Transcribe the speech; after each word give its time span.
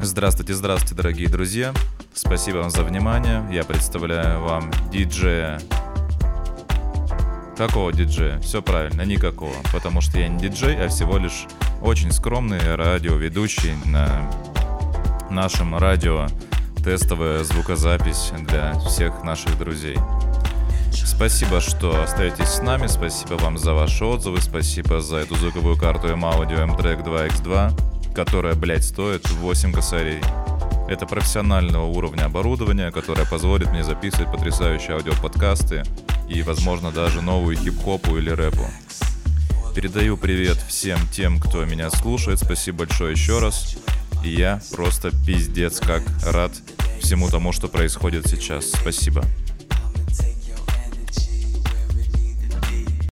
Здравствуйте, 0.00 0.54
здравствуйте, 0.54 0.94
дорогие 0.94 1.28
друзья. 1.28 1.74
Спасибо 2.14 2.58
вам 2.58 2.70
за 2.70 2.84
внимание. 2.84 3.44
Я 3.50 3.64
представляю 3.64 4.40
вам 4.42 4.70
диджея. 4.92 5.60
Какого 7.56 7.92
диджея? 7.92 8.38
Все 8.38 8.62
правильно, 8.62 9.02
никакого. 9.02 9.54
Потому 9.72 10.00
что 10.00 10.20
я 10.20 10.28
не 10.28 10.38
диджей, 10.38 10.76
а 10.76 10.86
всего 10.86 11.18
лишь 11.18 11.46
очень 11.82 12.12
скромный 12.12 12.76
радиоведущий 12.76 13.74
на 13.86 14.30
нашем 15.30 15.76
радио. 15.76 16.28
Тестовая 16.84 17.42
звукозапись 17.42 18.30
для 18.48 18.78
всех 18.78 19.24
наших 19.24 19.58
друзей. 19.58 19.98
Спасибо, 20.92 21.60
что 21.60 22.00
остаетесь 22.00 22.46
с 22.46 22.62
нами, 22.62 22.86
спасибо 22.86 23.34
вам 23.34 23.58
за 23.58 23.74
ваши 23.74 24.04
отзывы, 24.04 24.40
спасибо 24.40 25.00
за 25.00 25.16
эту 25.16 25.34
звуковую 25.34 25.76
карту 25.76 26.06
M-Audio 26.06 26.60
M-Track 26.60 27.04
2X2, 27.04 27.97
которая, 28.18 28.56
блядь, 28.56 28.84
стоит 28.84 29.30
8 29.30 29.72
косарей. 29.72 30.20
Это 30.88 31.06
профессионального 31.06 31.84
уровня 31.84 32.24
оборудования, 32.24 32.90
которое 32.90 33.24
позволит 33.24 33.70
мне 33.70 33.84
записывать 33.84 34.32
потрясающие 34.32 34.96
аудиоподкасты 34.96 35.84
и, 36.28 36.42
возможно, 36.42 36.90
даже 36.90 37.22
новую 37.22 37.56
хип-хопу 37.56 38.16
или 38.16 38.30
рэпу. 38.30 38.66
Передаю 39.72 40.16
привет 40.16 40.56
всем 40.56 40.98
тем, 41.12 41.38
кто 41.38 41.64
меня 41.64 41.90
слушает. 41.92 42.40
Спасибо 42.40 42.78
большое 42.78 43.12
еще 43.12 43.38
раз. 43.38 43.76
И 44.24 44.30
я 44.30 44.60
просто 44.74 45.12
пиздец 45.24 45.78
как 45.78 46.02
рад 46.26 46.50
всему 47.00 47.30
тому, 47.30 47.52
что 47.52 47.68
происходит 47.68 48.26
сейчас. 48.26 48.72
Спасибо. 48.72 49.22